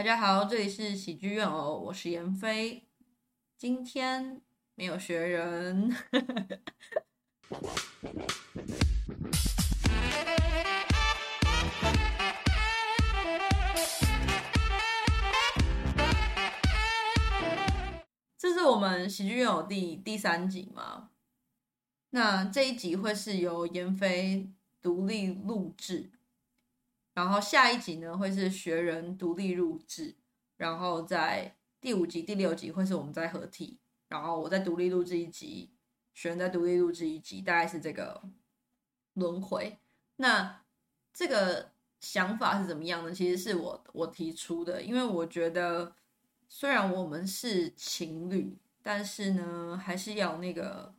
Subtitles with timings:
[0.00, 2.88] 大家好，这里是喜剧院哦，我是严飞。
[3.58, 4.40] 今天
[4.74, 5.94] 没有学人，
[18.38, 21.10] 这是我们喜剧院偶第第三集嘛？
[22.08, 26.12] 那这一集会是由严飞独立录制。
[27.20, 30.16] 然后下一集呢，会是学人独立录制，
[30.56, 35.70] 然后在第五集、第六集会是我们在合体，然后我再独立录制一集，
[36.14, 38.22] 学人再独立录制一集，大概是这个
[39.12, 39.78] 轮回。
[40.16, 40.62] 那
[41.12, 43.12] 这个想法是怎么样呢？
[43.12, 45.94] 其实是我我提出的，因为我觉得
[46.48, 50.94] 虽然我们是情侣，但是呢，还是要那个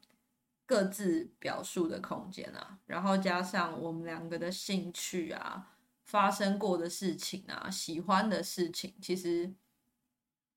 [0.67, 5.69] 各自表述的空间啊，然后加上我们两个的兴趣啊。
[6.11, 9.53] 发生过的事情啊，喜欢的事情，其实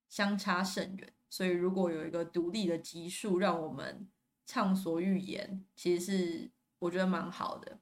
[0.09, 1.13] 相差甚远。
[1.31, 4.09] 所以，如果有一个独立的集数，让我们
[4.45, 7.79] 畅所欲言，其实是我觉得蛮好的。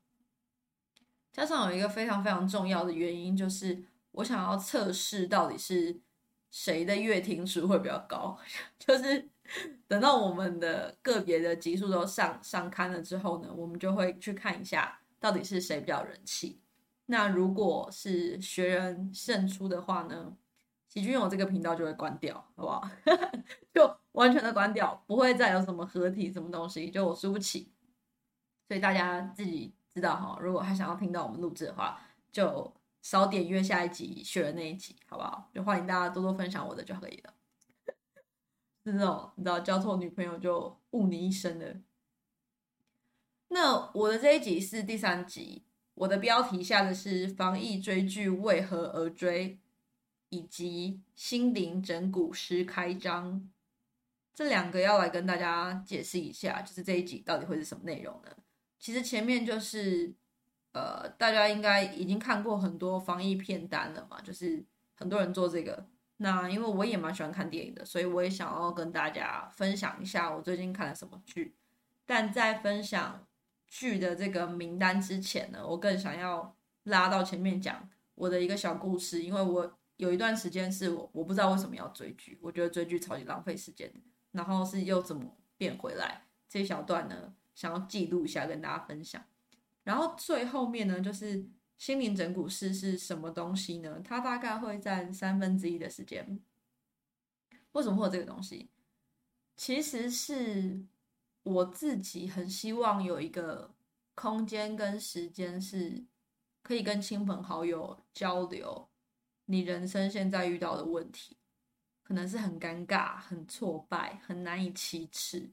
[1.33, 5.99] 加上有一个非常非常重要的原因，就是我想要测试到底是
[6.51, 8.39] 谁的阅听数会比较高。
[8.79, 9.31] 就是
[9.89, 16.62] 等到我们的个别的集数都上上刊了之后呢，我们就会去看一下，到底是谁比较人气。
[17.13, 20.35] 那如果是学人胜出的话呢，
[20.89, 22.89] 喜剧院我这个频道就会关掉，好不好？
[23.75, 27.71] 就完全的关掉，不会再有什么合体什么东西，就我输不起。
[28.67, 32.01] 所以大家自己知道哈，如果还想要听到我们录制的话，
[32.33, 35.51] 就少点阅下一集学人那一集，好不好？
[35.53, 37.35] 就欢迎大家多多分享我的就可以了。
[38.87, 41.77] 是那种你知道交错女朋友就误你一生的。
[43.49, 45.67] 那我的这一集是第三集。
[46.03, 49.61] 我的标题下的是防疫追剧为何而追，
[50.31, 53.49] 以及心灵整蛊师开张，
[54.35, 58.31] 这两个要来跟大家解释一下，就是这一集到底会是什么内容呢？
[58.81, 60.13] 其实前面就是，
[60.73, 64.65] 呃，大家应该已经看过很多防疫片单了嘛，就是
[64.95, 65.87] 很多人做这个。
[66.17, 71.55] 那因为我也蛮喜欢看电影的，所以我也想要跟大家分享一下我最近看了什么剧，
[72.05, 73.25] 但在分享。
[73.73, 83.91] 剧的这个名单之前呢，我更想要拉到前面讲我的一个小故事，因为我有一段时间是我我不知道为什么要追剧，我觉得追剧超级浪费时间，
[84.33, 89.25] 然后是又怎么变回来，这一小段呢，想要记录一下跟大家分享。
[89.85, 94.03] 然后最后面呢，就是心灵整蛊师是什么东西呢？
[94.05, 96.39] 它大概会占三分之一的时间。
[97.73, 98.69] 为什么会有这个东西？
[99.57, 100.85] 其实是。
[101.43, 103.75] 我自己很希望有一个
[104.15, 106.05] 空间跟时间，是
[106.63, 108.89] 可以跟亲朋好友交流
[109.47, 111.37] 你人生现在遇到的问题，
[112.05, 115.51] 可能是很尴尬、很挫败、很难以启齿。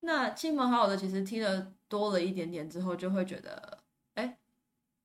[0.00, 3.82] 那亲朋好友的其实听得多了一点点之后，就会觉得，
[4.14, 4.38] 哎，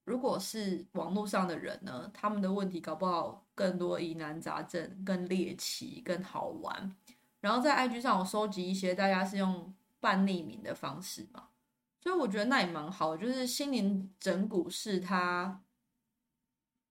[0.06, 6.96] 如果是网络上的人呢，他们的问题搞不好更多疑难杂症、更猎奇、更好玩。
[7.44, 11.50] 然后在 IG 上，我收集一些大家是用半匿名的方式嘛，
[12.00, 13.18] 所以我觉得那也蛮好。
[13.18, 15.62] 就是心灵整蛊是它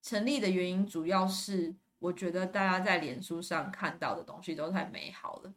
[0.03, 5.55] 成立的原因，主要是我觉得大家在脸书上看到的东西都太美好了，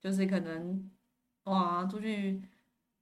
[0.00, 0.90] 就是可能
[1.44, 2.42] 哇出去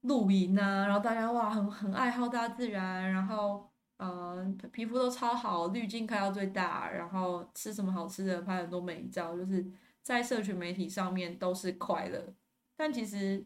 [0.01, 3.69] 露营啊，然后大家哇很很爱好大自然，然后
[3.99, 9.65] 嗯、呃、皮肤都超好，滤镜开到最大，然后吃什么好吃的，拍很多美照，就是。
[10.07, 12.33] 在社群媒体上面都是快乐，
[12.77, 13.45] 但其实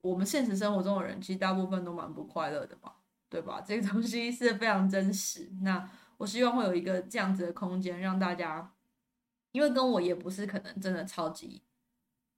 [0.00, 2.92] 我们现实生活中的人，其实大部分都蛮不快乐的嘛，
[3.28, 3.60] 对吧？
[3.60, 5.50] 这个东西是非常真实。
[5.62, 8.72] 那我希望会有一个这样子的空间，让大家，
[9.50, 11.64] 因为跟我也不是可能真的超级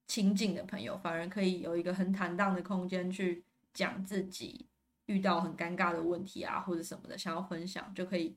[0.06, 3.44] 亲近的朋友，反而可以有一个很坦荡的空间去
[3.74, 4.70] 讲自己
[5.04, 8.34] 遇到很尴尬的问题啊，或者什么的，想要分享就可以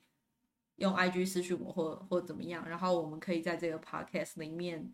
[0.76, 4.92] 用 IG 私讯我，或或怎么样，然后我们可以在这个 Podcast 里面。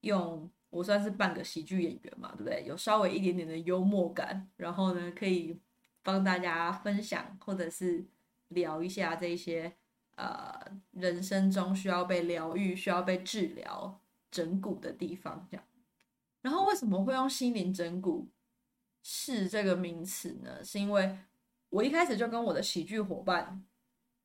[0.00, 2.64] 用我算是半个喜剧演员嘛，对不对？
[2.64, 5.58] 有稍微一点点的幽默感，然后呢，可以
[6.02, 8.04] 帮大家分享或者是
[8.48, 9.72] 聊一下这些
[10.14, 10.52] 呃
[10.92, 14.00] 人生中需要被疗愈、需要被治疗、
[14.30, 15.64] 整蛊的地方，这样。
[16.40, 18.24] 然后为什么会用心灵整蛊
[19.02, 20.64] 是这个名词呢？
[20.64, 21.18] 是因为
[21.68, 23.64] 我一开始就跟我的喜剧伙伴、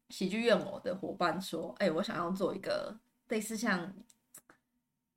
[0.10, 2.98] 喜剧院偶的伙伴说：“哎，我想要做一个
[3.30, 3.92] 类似像……”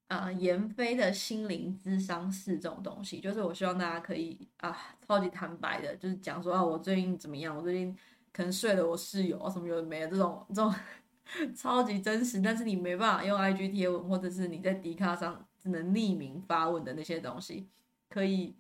[0.09, 4.77] 啊，严飞的心灵智商室这种东西，就是我希望大家可以啊，
[5.07, 7.97] 超级坦白的，就是讲说啊，我最近怎么样，我最近
[8.33, 10.75] 可能睡了我室友什么有的没的这种这种
[11.55, 17.69] 超级真实，但是你没办法用 IG 贴文，或者是你在迪卡上只能匿名发问的那些东西，
[18.09, 18.57] 可以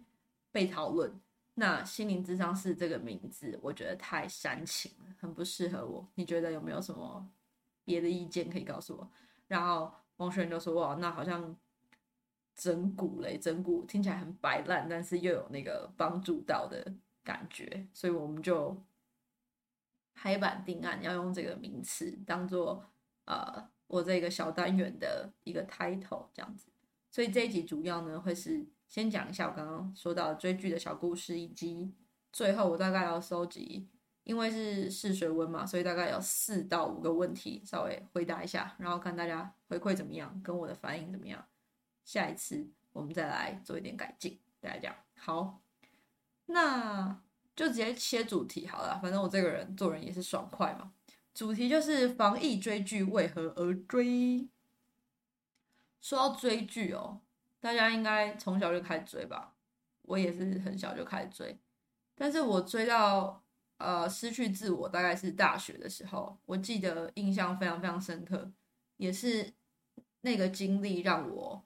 [0.53, 1.19] 被讨论。
[1.55, 6.07] 那心灵智商是这个名字，我觉得太煽情了，很不适合我。
[6.15, 7.27] 你觉得有没有什么
[7.85, 9.11] 别的意见可以告诉我？
[9.49, 11.57] 然后王轩就说：“哇，那好像
[12.55, 16.95] 整蛊嘞，整蛊听起来很摆烂，但是又有那个帮助到的
[17.25, 18.81] 感觉。”所以我们就。
[20.21, 22.85] 拍板定案，要用这个名词当做
[23.27, 26.73] 呃我这个小单元的一个 title 这样子，
[27.09, 31.95] 所以这一集主要呢会是先讲一下我刚刚说到追剧的小故事，以及
[32.33, 33.87] 最后我大概要收集，
[34.29, 41.43] 因为是试水温嘛，所以大概有四到五个问题稍微回答一下，然后看大家回馈怎么样，跟我的反应怎么样，
[42.05, 45.59] 下一次我们再来做一点改进，大家讲好，
[46.47, 47.21] 那。
[47.57, 50.93] 就直接切主题好了，反正我这个人做人也是爽快嘛。
[51.35, 54.47] 主题就是防疫追剧为何而追？
[56.01, 57.21] 说到追剧哦，
[57.59, 59.55] 大家应该从小就开始追吧？
[60.03, 61.59] 我也是很小就开始追，
[62.15, 63.43] 但是我追到
[63.79, 66.39] 呃失去自我，大概是大学的时候。
[66.47, 68.53] 我记得印象非常非常深刻，
[68.99, 69.55] 也是
[70.21, 71.65] 那个经历让我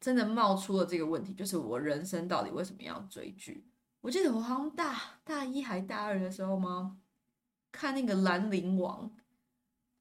[0.00, 3.66] 真的冒出了这个问题，就是我人生到底为什么要追剧？
[4.02, 6.98] 我记得我好像大大一还大二的时候吗？
[7.72, 9.04] 看那个《兰陵王》，《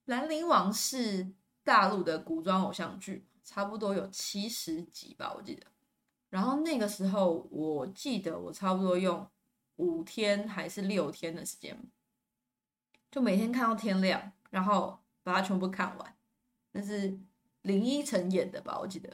[0.06, 1.33] 兰陵王》是
[1.63, 5.65] 大陆的古装偶像剧，差不多有七十集吧，我记得。
[6.30, 9.27] 然后那个时候，我记得我差不多用
[9.77, 11.77] 五天还是六天的时间，
[13.12, 16.18] 就每天看到天亮，然后把它全部看完。
[16.72, 17.18] 那是
[17.62, 19.10] 林依晨演的吧，我记得。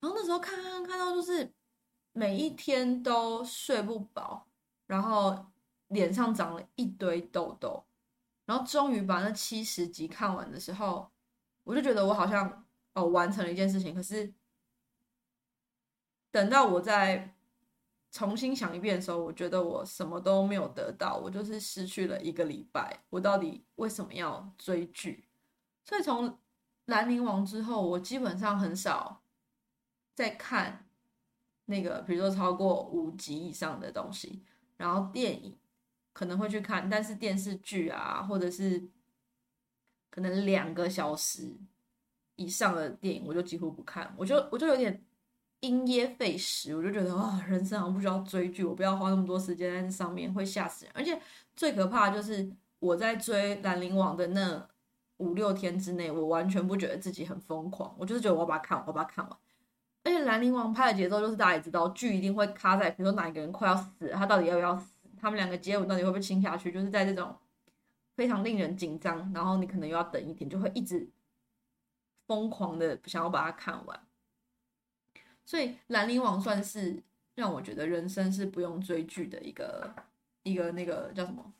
[0.00, 1.52] 然后那时候看看看到就是。
[2.14, 4.46] 每一天都睡不饱，
[4.86, 5.46] 然后
[5.88, 7.82] 脸上长了一堆痘痘，
[8.44, 11.10] 然后终于把那七十集看完的时候，
[11.64, 13.94] 我就觉得我好像哦完成了一件事情。
[13.94, 14.30] 可是
[16.30, 17.34] 等到我在
[18.12, 23.02] 重新想一遍的时候，我觉得我什么都没有得到，我就是失去了一个礼拜。
[23.10, 25.24] 我到底为什么要追剧？
[25.84, 26.30] 所以从
[26.84, 29.22] 《兰陵王》之后，我基本上很少
[30.14, 30.86] 再看。
[31.66, 34.42] 那个，比如说超过五集以上的东西，
[34.76, 35.56] 然后电影
[36.12, 38.90] 可能会去看，但是电视剧啊，或者是
[40.10, 41.56] 可能两个小时
[42.34, 44.12] 以上的电影，我就几乎不看。
[44.18, 45.02] 我就我就有点
[45.62, 50.92] 因噎废食，我就觉得啊、人生好像不需要追剧，我不要花那么多时间在这上面，会吓死人。
[50.92, 51.16] 而且
[51.54, 54.68] 最可怕的就是我在追《兰陵王》的那
[55.18, 59.38] 五六天之内，我完全不觉得自己很疯狂，我就是觉得我要把它看完，我要把它看完。
[60.02, 64.98] 而且《兰陵王》拍的节奏就是大家也知道，剧一定会卡在，比如说哪一个人快要死了，他到底要不要死？
[65.20, 66.72] 他们两个接吻到底会不会亲下去？
[66.72, 67.32] 就是在这种
[68.16, 71.08] 非常令人紧张，然后你可能又要等一天，就会一直
[72.26, 74.00] 疯狂的想要把它看完。
[75.44, 77.02] 所以《兰陵王》算是
[77.34, 79.94] 让我觉得人生是不用追剧的一个
[80.42, 81.52] 一个那个叫什么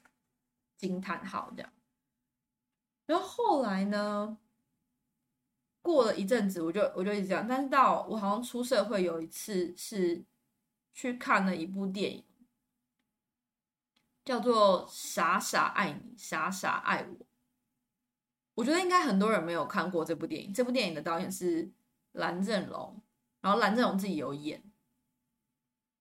[0.76, 1.72] 惊叹号这样。
[3.06, 4.38] 然后后来呢？
[5.84, 10.22] 过了一阵子，我就我就一直这样，但是到我好像出社会有一次是
[10.94, 12.24] 去看了一部电影，
[14.24, 17.24] 叫做《傻傻爱你，傻傻爱我》。
[18.54, 20.54] 我觉得应该很多人没有看过这部电影。
[20.54, 21.68] 这部电影的导演是
[22.12, 23.02] 蓝正龙，
[23.42, 24.62] 然后蓝正龙自己有演。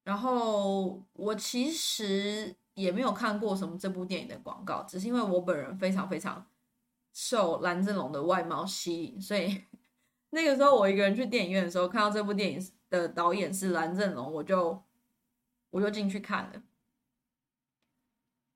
[0.04, 6.48] 然后我其实也没有看过什么这部电影的广告，只是因为我本人非常非常
[7.12, 9.64] 受蓝正龙的外貌吸引，所以。
[10.34, 14.82] 那个时候我一个人去电影院的时候，看到这部电影的导演是蓝正龙，我就
[15.72, 16.64] 我就进去看了。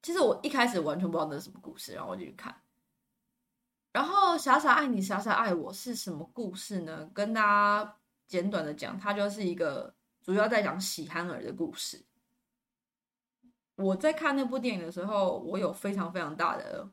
[0.01, 2.61] 其实我一开始完全不知道那是什么故事，然后我就去看。
[3.91, 7.09] 然后《傻傻爱你，傻傻爱我》是什么故事呢？
[7.13, 12.05] 跟大家简短的讲，它就是一个主要在讲喜憨儿的故事。
[13.75, 16.89] 我在看那部电影的时候，我有非常非常大的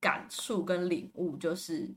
[0.00, 1.94] 感触跟领悟，就是。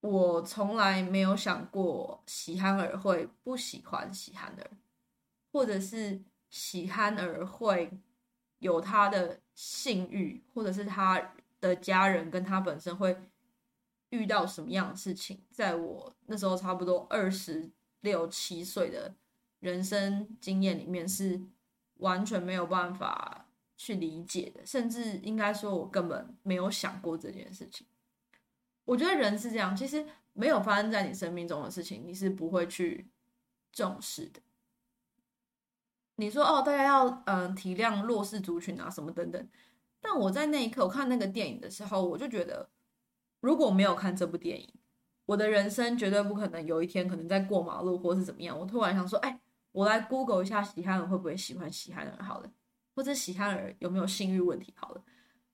[0.00, 4.70] 我从来没有想过喜憨儿会不喜欢喜憨儿，
[5.52, 7.88] 或者是喜憨儿会
[8.58, 13.16] 有他的性欲，或者是他的家人跟他本身会
[14.12, 15.42] 遇到什么样的事情。
[15.50, 17.68] 在我那时候差不多二十
[18.00, 19.14] 六七岁的
[19.60, 21.40] 人生经验里面，是
[21.96, 27.86] 完全没有办法去理解的，甚至应该说，我根本没有想过这件事情。
[28.84, 33.08] 我觉得人是这样，其实没有发生在你生命中的事情，你是不会去
[33.72, 34.40] 重视的。
[36.16, 39.48] 你说哦，大家要嗯体谅弱势族群啊，什么等等，
[40.00, 42.68] 但我在那一刻，我看那个电影的时候，我就觉得，
[43.42, 44.72] 如果没有看这部电影，
[45.26, 48.58] 我的人生绝对不可能有一天可能在过马路或是怎么样。
[48.58, 49.40] 我突然想说，哎，
[49.72, 52.50] 我来 Google 一下喜憨人会不会喜欢喜憨人好了，
[52.94, 55.04] 或者喜憨人有没有性欲问题好了。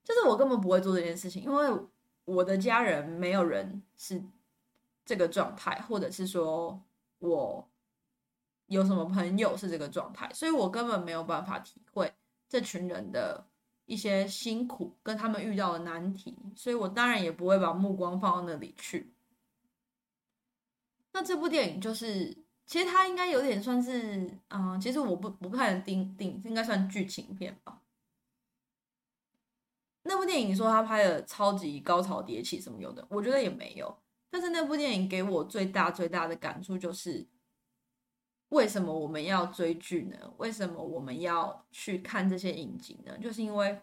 [0.03, 1.67] 就是我根本不会做这件事情，因为
[2.25, 4.23] 我的家人没有人是
[5.03, 6.81] 这个状态，或者是说
[7.17, 7.67] 我
[8.67, 12.13] 有什么朋友是这个状态，所以我根本没有办法体会
[12.47, 13.45] 这群人的
[13.89, 19.11] 一些辛苦跟他们遇到的难题，所以我当然也不会把目光放到那里去。
[21.11, 27.81] 那这部电影就是，其实它应该有点算是，嗯、其实我不不太能定定，应该算剧情片吧。
[30.03, 33.97] 那部电影说他拍的超级高潮迭起什么有的，我觉得也没有。
[34.29, 37.25] 但是那部电影给我最大最大的感触就是，
[38.49, 40.17] 为什么我们要追剧呢？
[40.37, 43.17] 为什么我们要去看这些影集呢？
[43.17, 43.81] 就是因为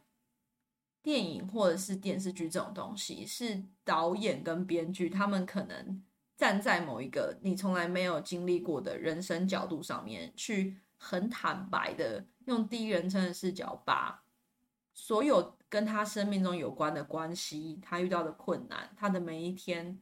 [1.03, 6.03] 电影或者是电视剧这种东西，是导演跟编剧他们可能
[6.37, 14.23] 站在某一个你从来没有经历过的人生角度上面，去很坦白的用第一人称的视角把
[14.93, 15.55] 所有。
[15.69, 20.01] 跟他生命中有关的关系，他遇到的困难，他的每一天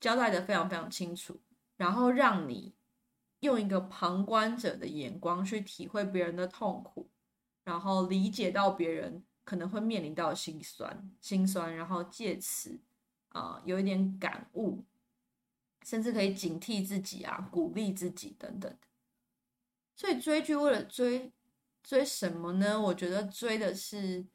[0.00, 1.40] 交代得非常非常清楚，
[1.76, 2.74] 然后让你
[3.40, 7.08] 用一个旁观者的眼光去体会别人的痛苦，
[7.64, 12.80] 然后理解到别人可能会面临到心酸、心酸，然后借此
[13.28, 14.84] 啊、有一点感悟，
[15.84, 18.76] 甚至可以警惕自己啊、鼓励自己等等。
[19.94, 21.32] 所以追剧为了追
[21.82, 22.80] 追什么呢？
[22.80, 24.26] 我觉得追的是。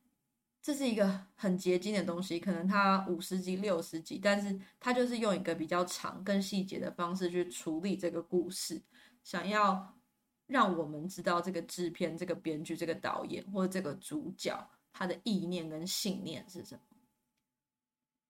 [0.62, 8.80] 这是一个很结晶的东西，可能它五十集、六十集，但是它就是用一个比较长、更细节的方式去处理这个故事，
[9.24, 9.98] 想要
[10.46, 16.82] 让我们知道这个制片、这个编剧、这个导演或者这个主角他的意念跟信念是什么。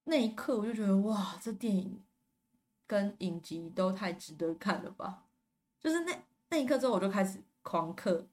[0.06, 2.02] 那一刻我就觉得，哇，这电影
[2.88, 5.26] 跟影集都太值得看了吧！
[5.82, 6.18] 就是那
[6.50, 8.26] 那一刻之后，我就开始狂嗑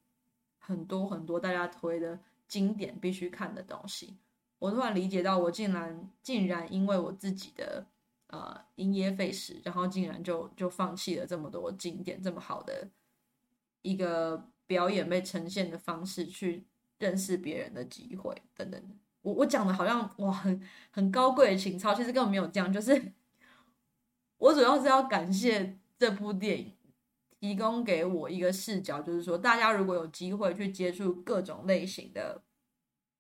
[0.59, 2.21] 很多很多大家推的。
[2.49, 4.17] 经典必须看的东西，
[4.59, 7.87] 我突然理解到，我竟然竟然因为我自己的
[8.29, 12.89] 呃因噎废食，然后竟然就就放弃了这么多经典这么好的
[13.83, 16.65] 一个表演被呈现的方式，去
[16.99, 18.83] 认识别人的机会等等。
[19.21, 23.13] 我我讲的好像哇很很高贵的情操，其实根本没有这样，就是
[24.39, 26.78] 我主要是要感谢这部电影。
[27.41, 32.43] 提供给我一个视角，就是说，大家如果有机会去接触各种类型的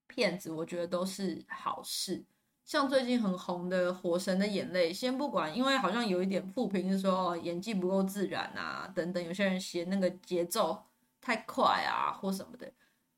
[0.08, 2.24] 骗子，我觉得都是好事。
[2.64, 10.84] 像最近很红的《火神的眼泪》，先不管，因为好像有一点负评是说演技不够自然啊，等等，有些人嫌那个节奏
[11.20, 12.70] 太快啊，或什么的。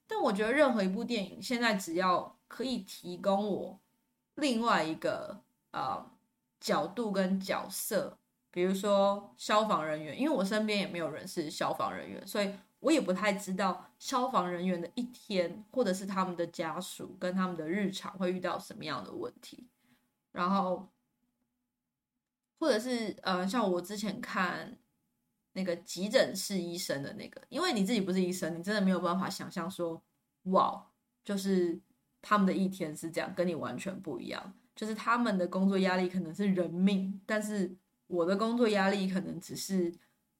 [0.06, 3.80] 但我觉得任何一部电影，现在只要可以提供我
[4.36, 5.42] 另外一个
[5.72, 6.08] 呃
[6.60, 8.19] 角度跟角色。
[8.52, 19.68] 比如说消防人员，因为我身边也没有人是消防人员，所以我也不太知道消防人员的一天，或者是他们的家属跟他们的日常会遇到什么样的问题。
[20.32, 20.88] 然后，
[22.58, 24.76] 或者是呃，像我之前看
[25.52, 30.02] 那个急诊室医生的那个，因为你自己不是医生，你真的没有办法想象说，
[30.44, 30.84] 哇，
[31.24, 31.80] 就是
[32.20, 34.52] 他们的一天是这样，跟你完全不一样。
[34.74, 37.76] 就是他们的工作压力可能是人命，但是。
[38.10, 39.94] 我的工作压力可能只是，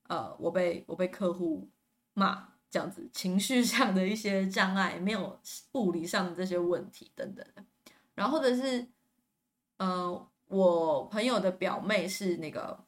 [0.08, 1.70] 呃，我被我被客户
[2.14, 5.40] 骂这样子，情绪上的一些障碍，没有
[5.72, 7.64] 物理上的这些问题等等的。
[8.14, 8.88] 然后或者是，
[9.78, 12.84] 呃，我朋友的表妹是那个，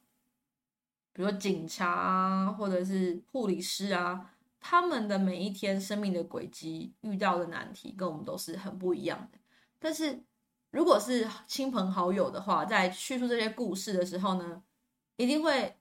[1.13, 9.39] 比如说警察啊，或者是护理师啊，他们的每一天生命的轨迹遇到的难题跟我们都是很不一样的。
[9.79, 10.23] 但是
[10.71, 14.63] 如果是亲朋好友的话，在叙述这些故事的时候呢，
[15.17, 15.75] 一定会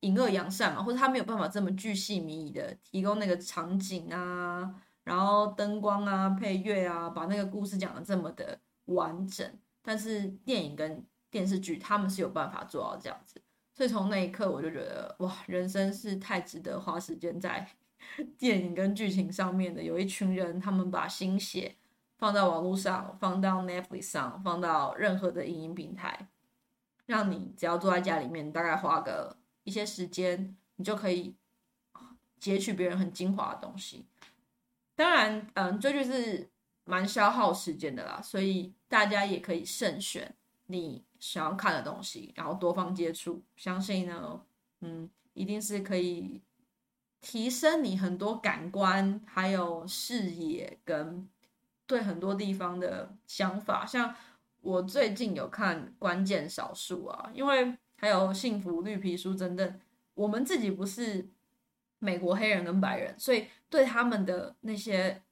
[0.00, 9.50] 隐恶扬善嘛，或者他没有办法这么巨细靡遗的提供那个场景啊，然后灯光啊、配乐啊，把那个故事讲的这么的完整。
[9.82, 13.40] 但是电影跟电视剧他们是有办法做到这样子，
[13.74, 17.66] 所以从那一刻我就觉得哇，人生是太值得花时间在
[18.38, 19.82] 电影跟剧情上面的。
[19.82, 21.74] 有一群人，他们把心血
[22.16, 26.28] 放到网络上，放到 Netflix 上，放到任何的影音平台。
[27.08, 29.34] 让你只要坐在家里面，大概花个
[29.64, 31.34] 一些时间，你就可以
[32.38, 34.06] 截取别人很精华的东西。
[34.94, 36.50] 当然，嗯，追剧是
[36.84, 40.36] 蛮消耗时间的啦，所以大家也可以慎选
[40.66, 43.42] 你想要看的东西，然后多方接触。
[43.56, 44.44] 相信呢，
[44.82, 46.42] 嗯，一定是可以
[47.22, 51.26] 提升你很多感官，还有视野跟
[51.86, 53.86] 对很多地方的想法。
[53.86, 54.14] 像
[54.60, 59.80] 我最近有看《关键少数》啊，因为还有《幸福绿皮书》等等，
[60.14, 61.28] 我们自己不是
[61.98, 65.22] 美国黑人跟白人，所以对他们的那些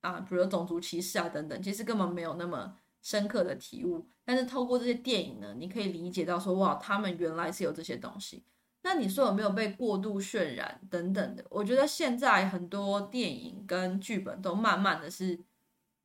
[0.00, 4.06] 啊，比如种族歧视啊等等，其实根本没有那么深刻的体悟。
[4.24, 8.44] 但是透过这些电影呢，你可以理解到说，哇，他们原来是有这些东西。
[8.82, 11.44] 那你说有没有被过度渲染等等的？
[11.50, 15.40] 我觉得现在很多电影跟剧本都慢慢的是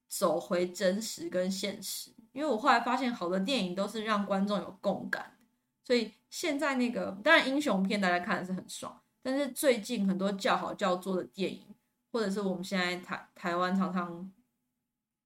[0.08, 5.38] 走回真实跟现实，因为我后来发现好的电影都是让观众有共感，
[5.84, 11.66] 所以现在那个当然英雄片大家看的是很爽，但是最近很多叫好叫座的电影，
[12.12, 14.32] 或者是我们现在台台湾常常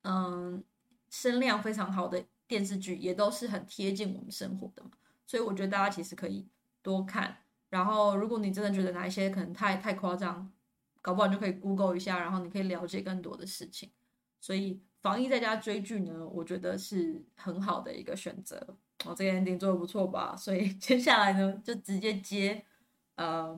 [0.03, 0.63] 嗯
[1.09, 4.91] 声量非常好的电视剧，也都是很贴近我们生活的嘛，
[5.25, 6.47] 所以我觉得大家其实可以
[6.81, 7.37] 多看。
[7.69, 10.49] 然后，如果你真的觉得哪一些可能太太夸张，
[11.01, 13.91] 搞不好就可以 Google 一下，然后你可以了解更多的事情。
[14.39, 18.59] 所以防疫在家追剧呢，我觉得是很好的一个选择。
[19.05, 20.35] 我、哦、这个 ending 做的不错吧？
[20.35, 22.65] 所以 接下来呢，就直接接，
[23.13, 23.55] 呃，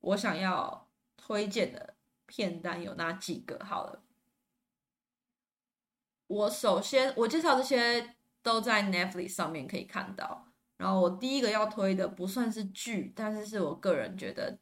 [0.00, 1.94] 我想要推荐的
[2.26, 3.64] 片单有哪几个？
[3.64, 4.02] 好了，
[6.26, 10.48] 我首先我介绍这些都在 Netflix 上面可以看到。
[10.78, 14.58] 然后我第一个要推的不算是剧，但是是我个人觉得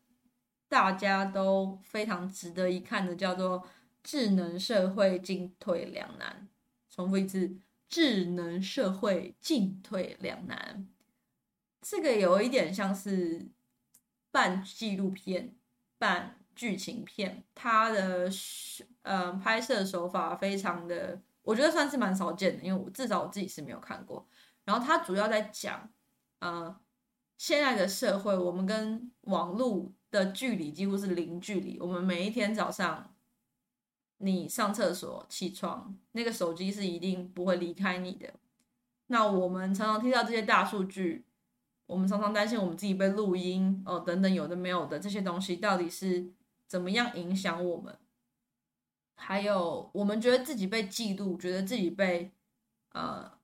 [0.69, 3.63] 大家都非常值得一看的，叫做
[4.07, 6.49] 《智能社会进退两难》。
[6.95, 7.49] 重复一次，
[7.89, 10.87] 《智能社会进退两难》。
[11.83, 13.49] 这个有一点像是
[14.31, 15.57] 半纪录片、
[15.99, 18.31] 半剧情片，它的
[19.03, 24.25] 呃拍摄手法非常的，我觉得算是蛮少见的，因为我至少我自己是没有看过。
[24.65, 25.91] 然后它主要在讲。
[26.39, 26.79] 呃，
[27.39, 31.81] 现在的社会，我们跟网络的距离几乎是零距离。
[31.81, 33.16] 我们每一天早上，
[34.19, 38.33] 你上厕所、起床，那个手机是一定不会离开你的。
[39.07, 41.25] 那我们常常听到这些大数据，
[41.87, 46.31] 我们常常担心我们自己被录音哦，等等，有的没有的这些东西，到底是
[46.67, 47.97] 怎么样影响我们？
[49.15, 52.33] 还有，我们觉得自己被嫉妒，觉得自己被
[52.93, 53.37] 呃。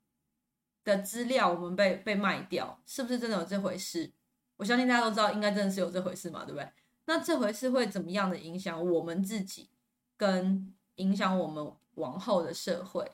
[0.85, 4.11] 的资料我们被被卖掉，是不是真的有这回事？
[4.57, 6.69] 我相信大家都知道，应该真的是有这回事嘛，对不对？
[7.05, 9.69] 那这回事会怎么样的影响我们自己，
[10.17, 13.13] 跟影响我们往后的社会？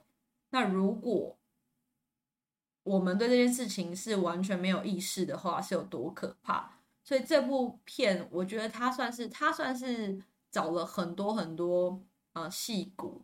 [0.50, 1.36] 那如果
[2.82, 6.72] 我们对这件事情是完全没有意识的话，是有多可怕？
[7.04, 13.22] 所以这部片，我觉得它算是它算是找了很多很多啊戏骨。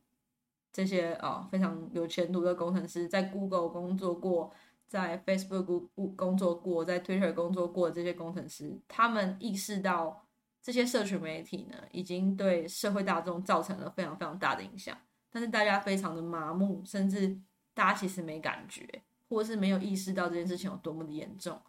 [0.72, 4.52] 这些啊非常有前途的工程师，在 Google 工作过，
[4.88, 10.23] 在 Facebook 工作过，在 Twitter 工作过这些工程师，他们意识到
[10.64, 14.96] 这些社群媒体呢，已经对社会大众造成了非常非常大的影响，
[15.30, 17.38] 但是大家非常的麻木，甚至
[17.74, 21.60] 大家其实没感觉，或是没有意识到这件事情有多么的严重，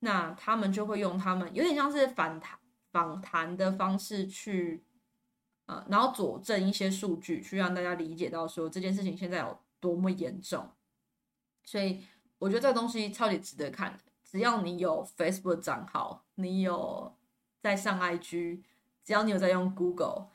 [0.00, 2.58] 那他们就会用他们有点像是访谈
[2.92, 4.84] 访谈的方式去。
[5.66, 10.68] 呃，然后佐证一些数据，去让大家理解到说这件事情现在有多么严重。
[11.64, 12.04] 所以
[12.38, 13.98] 我觉得这个东西超级值得看的。
[14.22, 17.16] 只要你有 Facebook 账号，你有
[17.64, 18.60] 在上 IG，
[19.02, 20.26] 只要你有在用 Google，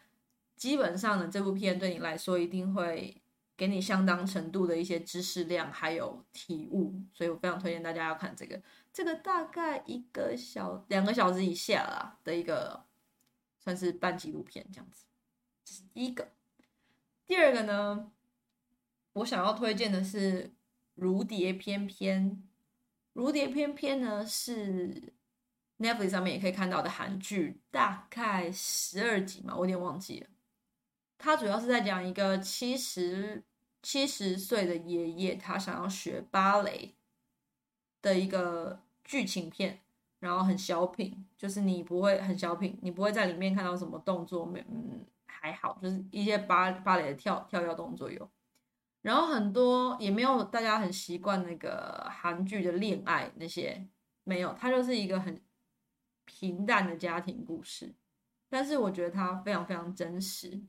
[0.56, 3.22] 基本上呢，这部片对你来说一定会
[3.56, 6.96] 给你相当程度的一些知识量还有体悟。
[7.14, 8.60] 所以我非常推荐大家要看这个。
[8.92, 12.84] 这个大概一个小两个小时以下啦的一个
[13.60, 15.06] 算是半纪录片这样子。
[15.94, 16.30] 第一个，
[17.28, 18.12] 第二个呢，
[19.14, 20.46] 我想要推荐的是
[20.96, 22.32] 《如蝶翩翩》。
[23.14, 25.14] 《如蝶翩翩》呢是
[25.80, 30.28] Netflix 上面也可以看到的韩剧，大概十二集嘛，我有点忘记了。
[31.18, 33.44] 它主要是在讲一个七十
[33.82, 36.96] 七十岁的爷爷，他想要学芭蕾
[38.02, 39.80] 的一个剧情片，
[40.20, 45.06] 然后很小品，就是你不会很小品，你不会在里面看到什么动作，没嗯。
[45.42, 48.30] 还好，就是一些芭芭蕾的跳跳跃动作有，
[49.02, 53.88] 然后很多也没有大家很习惯那个韩剧的恋爱那些
[54.26, 55.42] 没有，它就是一个很
[56.40, 57.94] 平淡的家庭故事，
[58.50, 60.62] 但是我觉得它非常非常真实。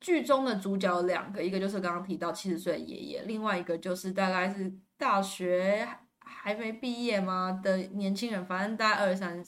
[0.00, 5.86] 剧中的主角两个，一个就是刚刚提到七十岁的爷爷，另外一个就是大概是大学
[6.20, 9.44] 还没毕业吗的年轻人，反正大概二十三、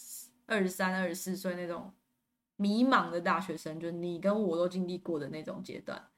[0.47, 1.95] 二十三、二十四岁那种。
[2.57, 6.11] 迷茫的大学生，就是你跟我都经历过的那种阶段。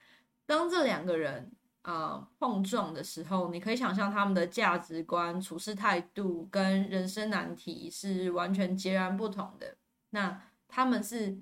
[0.44, 9.76] 当这两个人、呃、碰撞的时候，你可以想象他们的价值观、处事态度跟人生难题是完全截然不同的。
[10.10, 11.40] 那他们是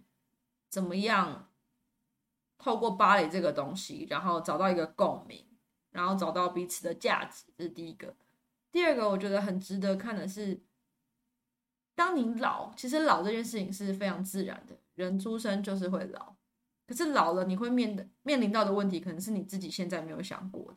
[0.70, 1.50] 怎么样
[2.56, 5.44] 透过芭蕾这个东西，然后找到一个共鸣，
[5.90, 8.14] 然后找到彼此的价值，这是第一个。
[8.72, 10.60] 第二个，我觉得很值得看的是，
[11.94, 16.36] 当你老，其实老这件事情是非常自然的，人出生就是会老。
[16.90, 20.76] 可是老了，你会面的面临到的问题，可能是你自己现在没有想过的。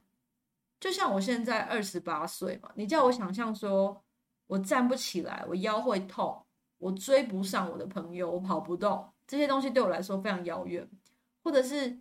[0.80, 4.04] 就像我现在二十八岁嘛，你叫我想象说，
[4.46, 6.46] 我站不起来，我腰会痛，
[6.78, 10.88] 我追不上我的朋友，我跑不动，这些东西对我来说非常遥远。
[11.44, 12.00] 或者是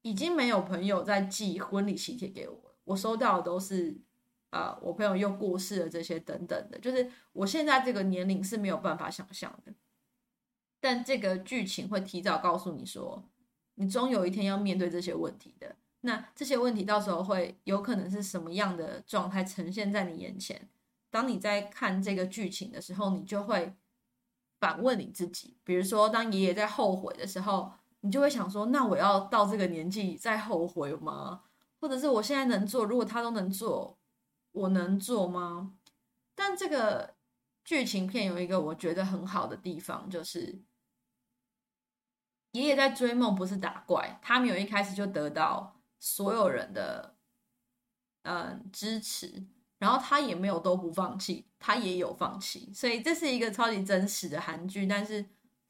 [0.00, 4.00] 已经没有朋友在寄婚礼喜帖给我，我收到的都是。
[4.50, 9.72] 啊、呃，我朋友又过世了，这些等等的，就是我现在这个年龄是没有办法想象的。
[10.82, 13.22] 但这个剧情会提早告诉你说，
[13.76, 15.76] 你终有一天要面对这些问题的。
[16.00, 20.68] 那这些问题到时候会有可能是什么样的状态呈现在你眼前？
[21.10, 23.76] 当你在看这个剧情的时候，你就会
[24.58, 25.56] 反问你自己。
[25.62, 31.44] 比如说，当爷爷在后悔的时候，你就会想说，那我要到这个年纪再后悔吗？
[31.80, 33.96] 或者是我现在能做，如果他都能做。
[34.52, 35.78] 我能做吗？
[36.34, 37.14] 但这个
[37.64, 40.60] 剧情片有一个我觉得很好的地方，就是
[42.52, 47.14] 爷爷在追梦，不是打怪，他没有一开始就得到所有人的
[48.22, 49.44] 嗯支持，
[49.78, 55.26] 然后他也没有都不放弃，他也有放弃，所以这是一个超级真实的韩剧，但是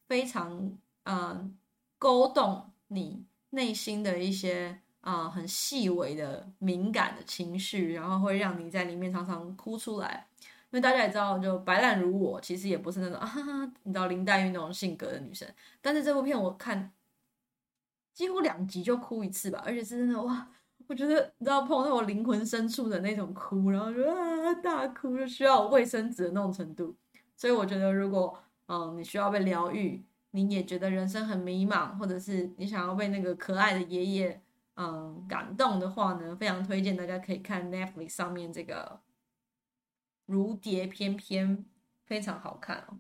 [0.07, 1.59] 非常嗯
[1.99, 4.81] 勾动你内心的一些。
[5.03, 10.29] 啊、很细微的敏感的情绪，然后会让你在里面常常哭出来。
[10.73, 15.47] 因为大家也知道，就白烂如我，其实也不是那种啊哈哈，你知道林黛玉那种性格的女生。
[15.81, 16.91] 但是这部片我看
[18.15, 20.49] 几乎两集就哭一次吧，而且是真的哇，
[20.87, 26.97] 我觉得你知道碰到我灵魂深处的那种哭，然后就啊大哭，就需要卫生纸的那种程度。
[27.37, 34.43] 所以我觉得，如果嗯你需要被疗愈，你也觉得人生很迷茫，或者是你想要被那个可爱的爷爷。
[34.75, 38.99] 嗯，感动的话呢，非常推荐大家可以看 Netflix 上面这个
[40.27, 41.59] 《如蝶翩翩》，
[42.05, 42.99] 非常好看哦。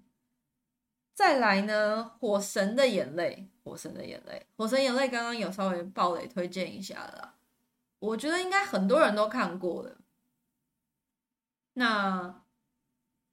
[1.15, 7.35] 再来呢，《火神的眼泪》，《火神的眼泪》，《火神眼泪》刚刚有稍微爆雷推荐一下了，
[7.99, 9.99] 我觉得应该很多人都看过了。
[11.75, 12.43] 那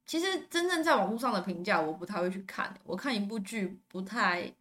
[0.06, 2.80] 其实真正在网络上的评价，我不太会去看。
[2.84, 4.54] 我看一部剧，不太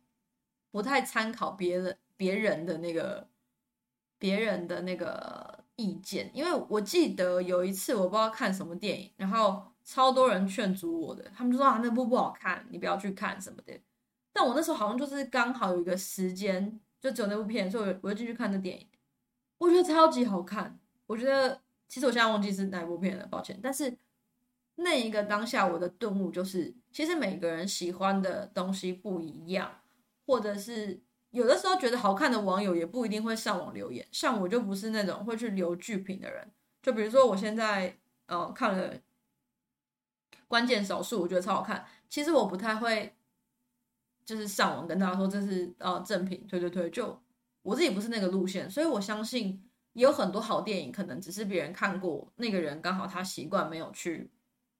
[0.70, 3.28] 不太参考别人别人的那个。
[4.20, 13.72] 别人的那个意见，因为我记得有一次我不知道看什么电影，然后超多人劝阻我的，他们就说啊，那部不好看，你不要去看什么的。
[14.32, 18.86] 但我那时候好像就是刚好有一个时间，就只有那部片，所以我我就进去看那电影，
[19.58, 20.78] 我觉得超级好看。
[21.06, 23.58] 我觉得其实我现在忘记是哪部片了，抱歉。
[23.62, 23.96] 但是
[24.74, 29.80] 那一个当下我的顿悟就是，其实每个人喜欢的东西不一样，
[30.26, 31.00] 或者是。
[31.30, 36.50] 有的时候觉得好看的网友也不一定会上网留言，像我就不是那种会去留剧评的人。
[36.82, 38.94] 就比如说我现在呃看了
[40.46, 41.84] 《关键少数》，我觉得超好看。
[42.08, 43.14] 其实我不太会
[44.24, 47.20] 就是上网跟大家说这是呃正品，对对对，就
[47.62, 49.62] 我自己不是那个路线，所以我相信
[49.92, 54.30] 也有很多好电影，可能只是别人看过，那个人刚好他习惯没有去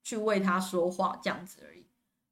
[0.03, 1.85] 去为他说话这样子而已。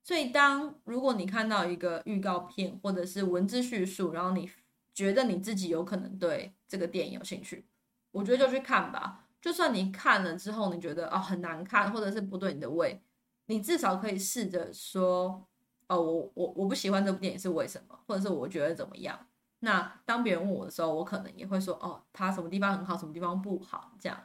[0.07, 4.49] 所以，当如果你看到一个预告片或者是文字叙述，然后你
[4.95, 7.67] 觉得你自己有可能对这个电影有兴趣，
[8.13, 9.27] 我觉得就去看吧。
[9.43, 13.03] 就算你看了之后，你觉得哦很难看，或者是不对你的胃，
[13.47, 15.45] 你至少可以试着说
[15.89, 19.27] 哦，我我我不喜欢这部电影是为什么，或者是我觉得怎么样。
[19.59, 24.23] 那当别人问我的时候，我可能也会说哦，他什么地方很好，什么地方不好，这样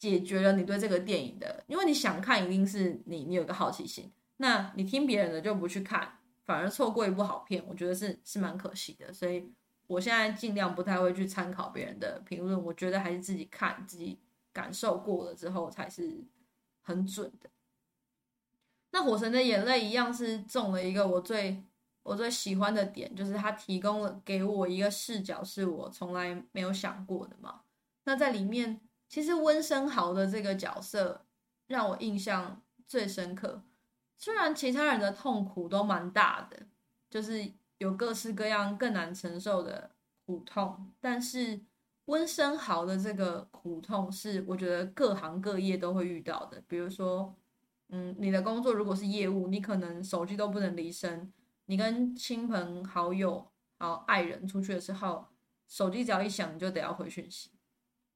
[0.00, 4.10] 解决了你对这个电影的，因为你想看，一定是你你有个好奇心。
[4.38, 9.12] 那你听别人的就不去看，反而错过一部好片，我觉得是是蛮可惜的。
[9.12, 9.52] 所以
[9.86, 14.18] 我现在尽量不太会去参考别人的评论，我觉得还是自己看，自己
[14.52, 16.24] 感受过了之后才是
[16.82, 17.50] 很准的。
[18.90, 21.62] 那《火神的眼泪》一样是中了一个我最
[22.04, 27.62] 我最喜欢的点，就是它提供了给我一个视角，是我从来没有想过的嘛。
[28.04, 31.26] 那在里面，其实温昇豪的这个角色
[31.66, 33.62] 让我印象最深刻。
[34.18, 36.66] 虽然其他人的痛苦都蛮大的，
[37.08, 39.92] 就是有各式各样更难承受的
[40.26, 41.60] 苦痛，但是
[42.06, 46.60] 温生豪的这个苦痛是我觉得各行各业都会遇到的。
[46.66, 47.32] 比如说，
[47.90, 51.32] 嗯，你的工作如果是业务，你可能手机都不能离身，
[51.66, 55.28] 你跟亲朋好友、还有爱人出去的时候，
[55.68, 57.50] 手机只要一响，你就得要回讯息。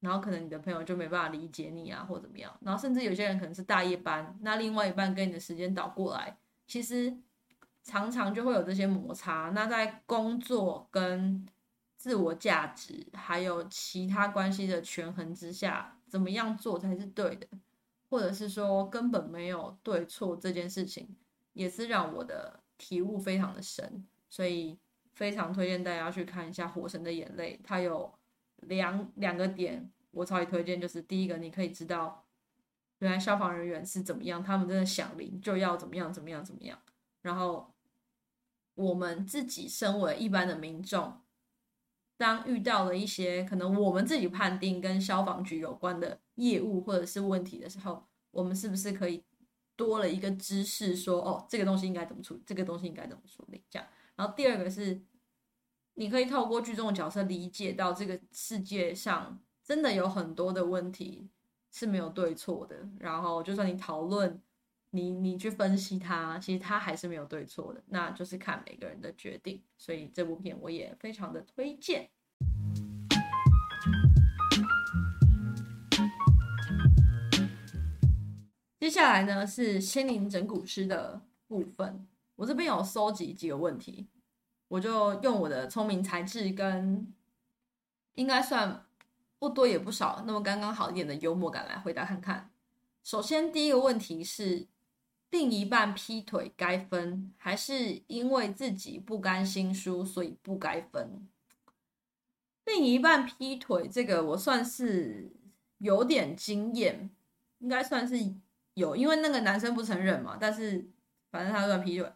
[0.03, 2.53] 然后可能你的朋友就没办法理解你啊，或怎么样。
[2.59, 6.37] 然后甚至有些人可能是大夜班，那另外一半跟你的时间倒过来，
[6.67, 7.15] 其实
[7.83, 9.49] 常常就会有这些摩擦。
[9.55, 11.47] 那在工作跟
[11.95, 17.47] 自我价值还有其他关系的权衡之下，怎么样做才是对的？
[18.09, 21.15] 或者是说根本没有对错这件事情，
[21.53, 24.05] 也是让我的体悟非常的深。
[24.29, 24.77] 所以
[25.13, 28.11] 非常推荐大家去看一下《火神的眼泪》，它有
[28.67, 30.79] 两两个点，我超级推荐。
[30.79, 32.25] 就是第一个，你可以知道
[32.99, 36.79] 原来消防人员是怎么样，他们真的响铃就要怎么样怎么样怎么样。
[37.21, 37.73] 然后
[38.75, 41.21] 我们自己身为一般的民众，
[42.17, 49.23] 当遇到了一些可能我们自己判定跟消防局有关的业务或者是问题的时候，我们是不是可以
[49.75, 53.87] 多了一个知识说，说哦，这个东西应该怎么处理，这个东西应该怎么处理，这样。
[54.15, 55.01] 然后第二个是，
[55.95, 61.29] 你可以透过剧中的角色理解到这个世界上真的有很多的问题
[61.71, 62.75] 是没有对错的。
[62.97, 64.41] 然后就算你讨论，
[64.89, 67.83] 你你去分析它，其实它还是没有对错的。
[67.89, 69.61] 那就是看每个人的决定。
[69.77, 72.09] 所以这部片我也非常的推荐。
[78.79, 82.07] 接下来呢是心灵整骨师的部分。
[82.35, 84.07] 我这边有收集几个问题，
[84.67, 87.13] 我就用我的聪明才智跟
[88.15, 88.85] 应该算
[89.37, 92.49] 不多也不少，那么刚刚好一点的幽默感来回答看看。
[93.03, 94.65] 首先第一个问题是，
[95.29, 101.27] 另一半劈腿该分，还是因为自己不甘心输所以不该分？
[102.65, 105.31] 另一半劈腿这个我算是
[105.79, 107.09] 有点经验，
[107.59, 108.33] 应该算是
[108.75, 110.87] 有，因为那个男生不承认嘛，但是
[111.29, 112.09] 反正他算劈腿。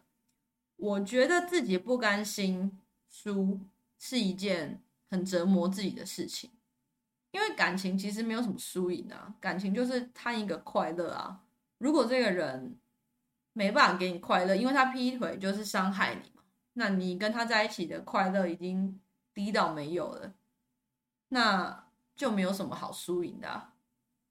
[0.78, 3.60] 我觉得自己不甘心输
[3.98, 6.50] 是一件很折磨自己的事情，
[7.32, 11.40] 因为感情其实没有什么输赢啊，感情就是贪一个快乐啊。
[11.78, 12.78] 如果这个人
[13.52, 16.42] 没办法给你快乐，因为他劈腿就是伤害你嘛，
[16.74, 19.00] 那你跟他在一起的快乐已经
[19.34, 20.32] 低到没有了，
[21.28, 23.72] 那就没有什么好输赢的。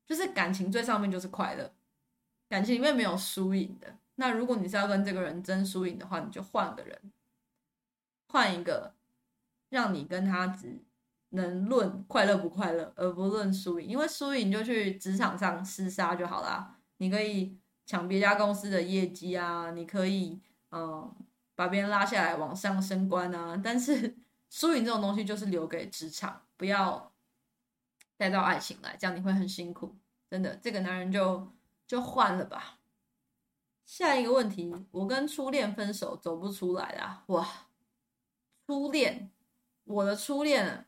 [0.05, 1.73] 就是感情最上面就是快乐，
[2.47, 3.97] 感情里面没有输赢的。
[4.19, 6.99] 那如果你是要跟这个人争输赢的话，你就换个人，
[8.27, 8.93] 换一个，
[9.69, 10.83] 让你跟他只
[11.29, 13.87] 能论快乐不快乐，而不论输赢。
[13.87, 16.77] 因为输赢就去职场上厮杀就好啦。
[16.97, 21.15] 你可以抢别家公司的业绩啊，你可以嗯
[21.53, 23.59] 把别人拉下来往上升官啊。
[23.63, 24.17] 但是
[24.49, 27.11] 输赢这种东西就是留给职场，不要
[28.17, 29.95] 带到爱情来，这样你会很辛苦。
[30.27, 31.53] 真的，这个男人就
[31.85, 32.79] 就换了吧。
[33.87, 37.23] 下一个问题，我跟初恋分手走不出来啦！
[37.27, 37.47] 哇，
[38.67, 39.31] 初恋，
[39.85, 40.85] 我的初恋，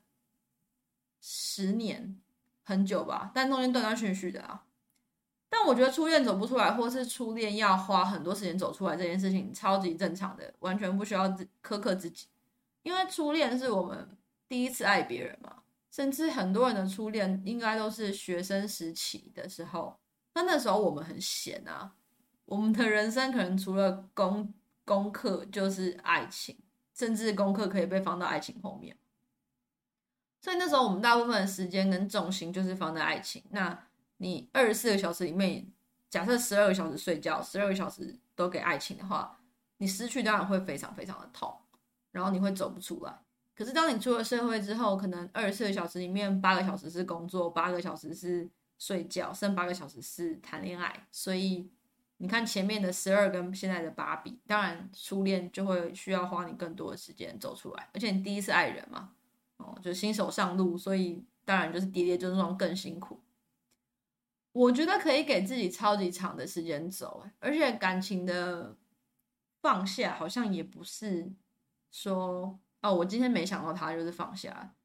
[1.21, 2.19] 十年，
[2.62, 4.65] 很久吧，但中间断断续续的啊。
[5.47, 11.27] 但我觉得初恋走不出来，或是初恋要花很多时间走出来这件事情，超级正常的，完全不需要
[11.63, 12.27] 苛刻自己。
[12.83, 14.17] 因为初恋是我们
[14.49, 19.97] 第一次爱别人嘛，甚至很多人的初恋应该都是学生时期的时候，
[20.33, 21.95] 那那时候我们很闲啊。
[22.49, 24.51] 我们的人生可能除了功
[24.83, 26.57] 功课就是爱情，
[26.95, 28.97] 甚至功课可以被放到爱情后面。
[30.41, 33.43] 所以那时候我们大部分的时间跟重心就是放在爱情。
[33.51, 35.71] 那你二十四个小时里面，
[36.09, 39.39] 假设十二个小时睡觉，十二个小时都给爱情的话，
[39.77, 41.55] 你失去当然会非常非常的痛，
[42.12, 43.15] 然后你会走不出来。
[43.53, 51.69] 可是当你出了社会之后，可能二十四个小时里面八个小时是工作，八个小时是睡觉，剩八个小时是谈恋爱，所以。
[52.21, 59.13] 你看前面的十二跟现在的八比，当然初恋就会需要花你更多的时间走出来，而且你第一次爱人嘛，
[59.55, 63.21] 哦，就新手上路，所以当然就是跌跌撞撞更辛苦。
[64.51, 68.75] 我觉得可以给自己超级长的时间走，而且感情的
[69.62, 71.32] 放下好像也不是
[71.89, 74.75] 说哦，我今天没想到他就是放下，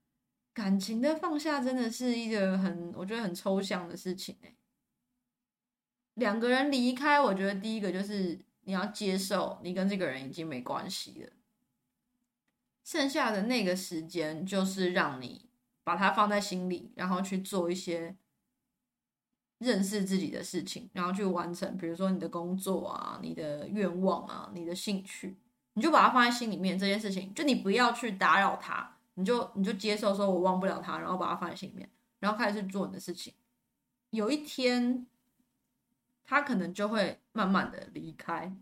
[0.52, 4.54] 感情的放下真的是一个很我觉得很抽象的事情哎。
[6.14, 11.32] 两个人离开，我觉得第一个就是你要接受你跟这个人已经没关系了，
[12.84, 15.46] 剩下的那个时间就是让你
[15.82, 18.14] 把它放在心里，然后去做一些
[19.58, 25.36] 认识自己的事情，然后去完成，比如说你的工作啊、你的愿望啊、你的兴趣，
[25.72, 26.78] 你就把它放在心里面。
[26.78, 33.34] 这件事情就你不要去打扰他，你就你就接受说我忘不了他，然后把它放在心里面，然后开始去做你的事情。
[34.10, 35.06] 有一天。
[36.24, 38.56] 他可能就会慢慢的离开，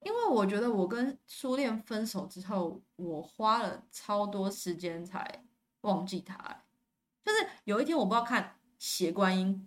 [0.00, 5.44] 因为我觉得我跟初恋分手之后，我花了超多时间才
[5.82, 6.62] 忘记他。
[7.22, 8.42] 就是有一天我不知道看
[8.78, 9.66] 《血观音》，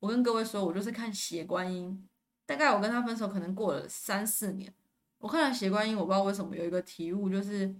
[0.00, 2.06] 我跟各位说，我就是看《血观音》，
[2.46, 4.74] 大概我跟他分手可能过了三四年，
[5.18, 7.74] 我看了《血观音》，我不知道为什么有一个体悟，就是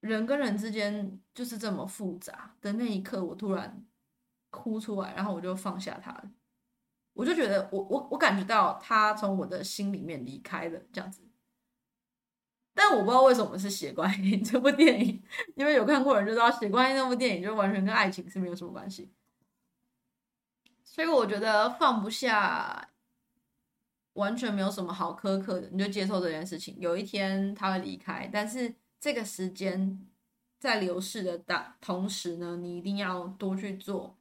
[0.00, 3.84] 人跟人之间就是这么复杂的那一刻，我突然
[4.48, 6.22] 哭出来，然后我就放下他，
[7.14, 11.22] 我就觉得我我我感觉到他从我的心里面离开了，这样子。
[12.74, 15.22] 但我不知道为什么是《血观音》 这部电影，
[15.54, 19.12] 因为有看过人就知道，《血观音》那部电影就完全跟爱情是没有什么关系。
[20.82, 22.90] 所以我觉得放不下，
[24.14, 26.76] 完全没有什么好苛刻的，你就接受这件事情。
[26.80, 30.04] 有一天他会离开，但是这个时间
[30.58, 34.16] 在流逝的当同时呢，你一定要多去做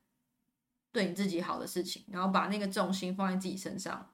[0.93, 4.09] 对你自己好的事情，然后把那个重心放在自己身上。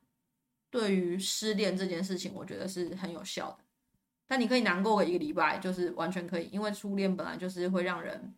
[0.72, 3.58] 对于失恋这件事情，我觉得是很有效的。
[4.28, 8.34] 但你可以难过个一个礼拜，就是完全可以，因为初恋本来就是会让人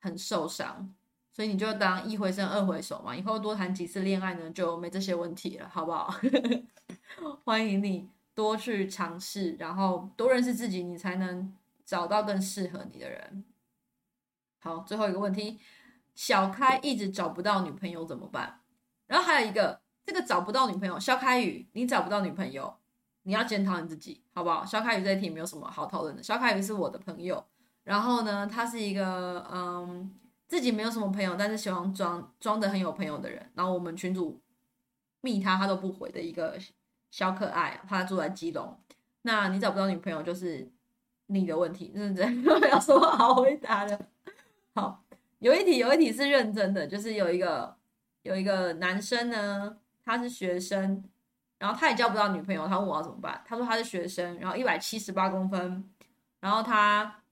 [0.00, 0.92] 很受伤，
[1.30, 6.18] 所以你就当一回生二回熟嘛，以后多谈几次恋爱呢，就没这些问题了，好不好？
[7.44, 11.54] 欢迎你多去尝试，然后多认识自己，你才能
[11.84, 13.44] 找到更适合你的人。
[14.60, 15.58] 好，最后一个问题，
[16.16, 18.58] 小开一直找不到女朋友怎么办？
[19.06, 22.74] 然后还有一个，这个找不到女朋友，肖开宇，你找不到女朋友。
[23.22, 24.64] 你要检讨你自己，好不好？
[24.64, 26.22] 肖开宇这一题没有什么好讨论的。
[26.22, 27.44] 肖开宇是我的朋友，
[27.82, 30.14] 然后呢，他是一个嗯，
[30.46, 33.50] 自己没有什么朋友，但是喜欢装装的很有朋友的人。
[33.54, 34.40] 然后我们群主
[35.22, 36.56] 密他，他都不回的一个
[37.10, 37.80] 小可爱。
[37.88, 38.78] 他住在基隆。
[39.22, 40.70] 那你找不到女朋友，就是
[41.26, 44.08] 你的问题，认真 没有什么好回答的。
[44.72, 45.02] 好，
[45.38, 47.76] 有一题，有一题是认真的，就是有一个
[48.22, 51.04] 有一个男生呢，他是学生。
[51.58, 53.42] 然后他也交不到女朋友，他问我要怎么办？
[53.46, 55.90] 他说他是学生，然后一百七十八公分，
[56.38, 57.22] 然后他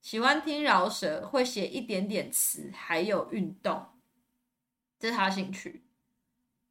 [0.00, 3.84] 喜欢听饶舌，会写一点点词，还有运动，
[5.00, 5.82] 这是他的兴趣。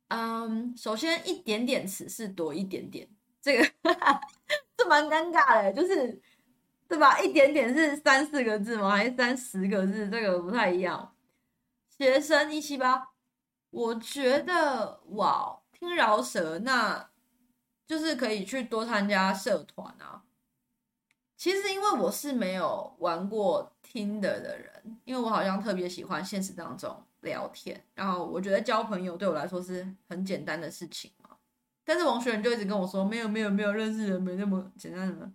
[0.07, 3.05] 嗯，首先一点点词是多一点点，
[3.41, 3.69] 这个
[4.77, 6.21] 这蛮尴尬的，就是
[6.89, 7.17] 对吧？
[7.21, 8.89] 一点点是三四个字吗？
[8.89, 10.09] 还是三十个字？
[10.09, 11.15] 这个不太一样。
[11.97, 13.11] 学生一七八，
[13.69, 15.55] 我觉得哇。
[15.71, 17.09] 听饶舌，那
[17.87, 20.23] 就是可以去多参加社团啊。
[21.37, 31.29] 其实因为我是没有玩过听的的人，因为我好像特别喜欢现实当中聊天，然后我觉得交朋友对我来说是很简单的事情嘛。
[31.85, 35.31] 但是王学仁就一直跟我说，没有没有没有认识人没那么简单的。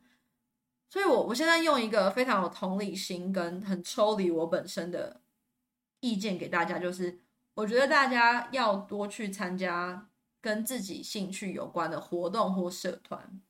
[0.94, 5.20] 所以我我现在用一个非常有同理心跟很抽离我本身的
[5.98, 7.18] 意见给大家，就是
[7.54, 10.08] 我觉得大家要多去参加。
[10.40, 13.40] 跟自己兴趣有关的活动或社团。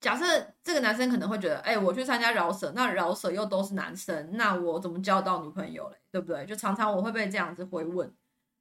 [0.00, 5.96] 假设这个男生可能会觉得，哎、我去参加饶舌，那饶舌又都是男生，那我怎么交到女朋友嘞？
[6.10, 6.44] 对不对？
[6.44, 8.12] 就常常我会被这样子回问。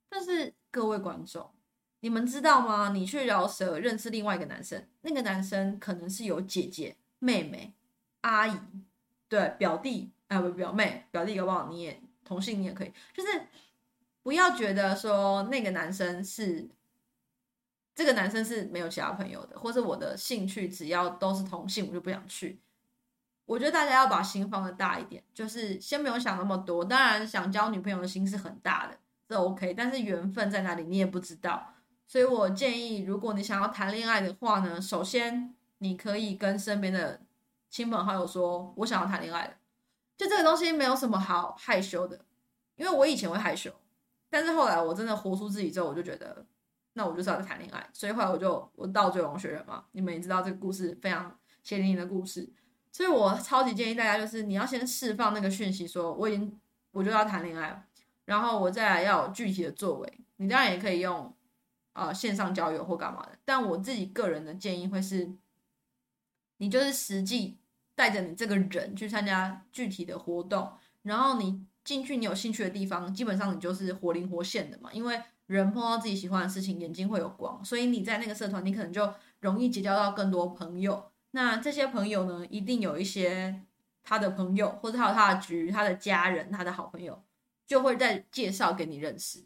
[0.07, 1.51] 但是各位观众，
[2.01, 2.91] 你们知道吗？
[2.93, 7.73] 你去饶舌认识另外一个男生，那个男生可能是有姐姐、妹妹、
[8.19, 8.59] 阿姨，
[9.29, 13.29] 对，表弟，哎，不，表妹、表弟，搞不好你也同性，你也可以，就是。
[14.23, 16.69] 不要觉得说那个男生是
[17.95, 22.59] 这个男生是没有其他朋友的，或者我的兴趣只要都是同性，我就不想去。
[23.47, 26.85] 我觉得大家要把心放的大一点，就是先不用想那么多。
[26.85, 28.95] 当然，想交女朋友的心是很大的，
[29.27, 29.73] 这 OK。
[29.73, 31.73] 但是缘分在哪里，你也不知道。
[32.05, 37.19] 所以我建议，如果你想要谈恋爱的话呢，首先你可以跟身边的
[37.67, 39.53] 亲朋好友说，我想要谈恋爱了。
[40.15, 42.23] 就这个东西没有什么好害羞的，
[42.75, 43.71] 因为我以前会害羞。
[44.29, 46.45] 但是后来我真的活出自己之后，我就觉得，
[46.93, 47.89] 那我就是要谈恋爱。
[47.93, 52.47] 所以后来我就我倒追龙学人嘛，你们也知道这个故事非常血淋淋的故事。
[52.91, 56.59] 所以我超级建议大家，就是你要先释放那个讯息，说我已经
[56.91, 57.83] 我就要谈恋爱，
[58.25, 60.19] 然后我再来要有具体的作为。
[60.35, 61.35] 你当然也可以用
[61.93, 65.31] 呃线上交友或干嘛的，但我自己个人的建议会是，
[66.61, 67.57] 你就是实际
[67.93, 70.71] 带着你这个人去参加具体的活动，
[71.01, 71.65] 然后你。
[71.83, 74.93] 进去你有兴趣的地方，基本上你就是活灵活现的嘛。
[74.93, 81.11] 因为人碰到自己喜欢的事情，眼睛会有光，所以你在那个社团，你可能就容易结交到更多朋友。
[81.31, 83.63] 那这些朋友呢，一定有一些
[84.03, 87.23] 他的朋友，或者还有他的局、他的家人、他的好朋友，
[87.65, 89.43] 就会再介绍给你认识。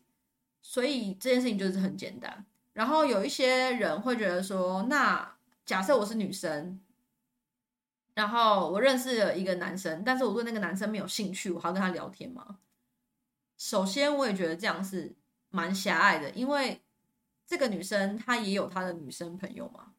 [0.62, 2.46] 所以这件事情就是很简单。
[2.74, 6.82] 然后有一些人会觉得说，那假设我是女生。
[8.16, 12.58] 然后我认识了一个男生，但是我对那个男生没有兴趣，我还要跟他聊天吗？
[13.58, 15.16] 首先，我也觉得这样是
[15.50, 16.82] 蛮狭隘的，因为
[17.46, 19.92] 这个女生她也有她的女生朋友嘛。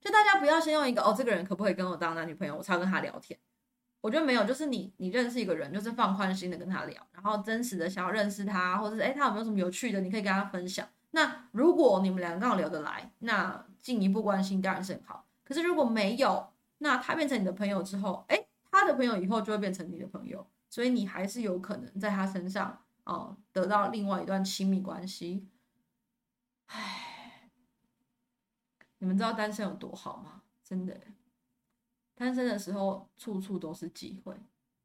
[0.00, 3.38] 就大家不要先用一个哦，这个人可不可以跟我当男女朋友，我才要跟他聊天。
[4.00, 10.88] 我觉得没有，就是你你认识一个人，就是放宽心的跟他聊，然后真实的想要认识他，或者是诶他有没有什么有趣的，你可以跟他分享。
[11.10, 15.26] 那如果你们两个刚好聊得来，那进一步关心，当然是很好。
[15.44, 16.49] 可是如果没有，
[16.82, 25.46] 那他变成你的朋友之后，哎，他的朋友以后就会变成你的朋友，所以你还是有可能在他身上哦得到另外一段亲密关系。
[26.66, 27.50] 唉，
[28.98, 30.42] 你们知道单身有多好吗？
[30.64, 31.00] 真的，
[32.14, 34.34] 单身的时候处处都是机会。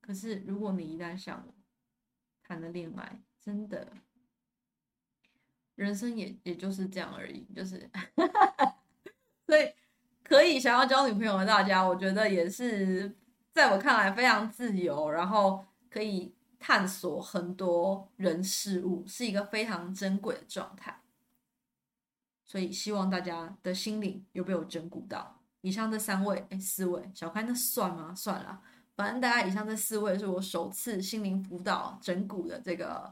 [0.01, 1.53] 可是如果你一旦像我
[2.43, 3.93] 谈了恋爱，真的。
[5.75, 7.89] 人生也也就是这样而已，就是，
[10.45, 13.11] 所以想要交女朋友的大家，我觉得也是
[13.51, 21.01] 在我看来非常自由，然后可以探索很多人事物，是一个非常珍贵的状态。
[22.43, 25.41] 所以希望大家的心灵有被我整蛊到。
[25.61, 28.13] 以上这三位，哎，四位，小开那算吗？
[28.13, 28.61] 算了，
[28.95, 33.11] 反正大家以上这四位是我首次心灵辅导整蛊的这个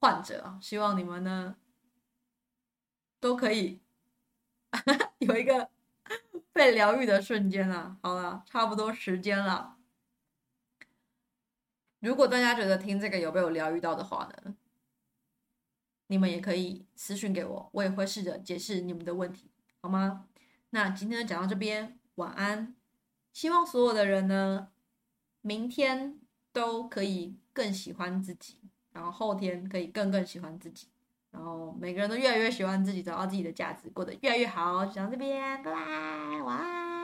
[0.00, 1.56] 患者，希望你们呢。
[3.18, 3.80] 都可以
[5.20, 5.70] 有一个
[6.56, 7.98] 被疗愈的瞬间了。
[8.02, 9.76] 好了，差不多时间了。
[12.00, 14.56] 如果大家觉得听这个有被我疗愈到的话呢，
[16.06, 19.50] 你们也可以私讯给我，我也会试着解释你们的问题，
[19.82, 20.26] 好吗？
[20.70, 22.74] 那今天就讲到这边，晚安。
[23.34, 24.68] 希望所有的人呢，
[25.42, 26.18] 明天
[26.52, 30.88] 都可以更喜欢自己，然后后天可以更更喜欢自己。
[31.36, 34.86] 然后每个人都越来越喜欢自己，找到自己的价值，过得越来越好。
[34.86, 36.95] 就讲到这边，拜拜，晚安。